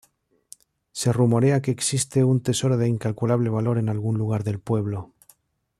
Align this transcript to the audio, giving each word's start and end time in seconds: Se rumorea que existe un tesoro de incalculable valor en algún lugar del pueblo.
Se 0.93 1.13
rumorea 1.13 1.61
que 1.61 1.69
existe 1.69 2.23
un 2.23 2.41
tesoro 2.41 2.75
de 2.77 2.87
incalculable 2.87 3.51
valor 3.51 3.77
en 3.77 3.87
algún 3.87 4.17
lugar 4.17 4.43
del 4.43 4.59
pueblo. 4.59 5.13